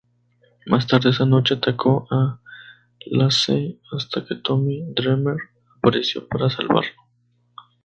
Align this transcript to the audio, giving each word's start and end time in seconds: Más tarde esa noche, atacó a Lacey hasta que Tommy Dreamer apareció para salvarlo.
Más 0.65 0.87
tarde 0.87 1.11
esa 1.11 1.27
noche, 1.27 1.53
atacó 1.53 2.07
a 2.09 2.39
Lacey 3.05 3.79
hasta 3.95 4.25
que 4.25 4.33
Tommy 4.33 4.83
Dreamer 4.95 5.37
apareció 5.79 6.27
para 6.27 6.49
salvarlo. 6.49 6.93